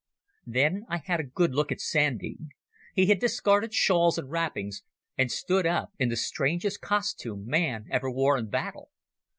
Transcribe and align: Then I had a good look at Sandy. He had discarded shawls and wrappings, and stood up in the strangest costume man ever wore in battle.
Then 0.47 0.87
I 0.89 0.97
had 0.97 1.19
a 1.19 1.23
good 1.23 1.53
look 1.53 1.71
at 1.71 1.79
Sandy. 1.79 2.39
He 2.95 3.05
had 3.05 3.19
discarded 3.19 3.71
shawls 3.75 4.17
and 4.17 4.31
wrappings, 4.31 4.81
and 5.15 5.31
stood 5.31 5.67
up 5.67 5.91
in 5.99 6.09
the 6.09 6.17
strangest 6.17 6.81
costume 6.81 7.45
man 7.45 7.85
ever 7.91 8.09
wore 8.09 8.35
in 8.35 8.49
battle. 8.49 8.89